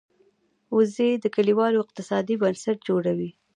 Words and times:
وزې 0.75 1.09
د 1.23 1.25
کلیوالو 1.35 1.83
اقتصاد 1.85 2.25
بنسټ 2.41 2.77
جوړوي 2.87 3.29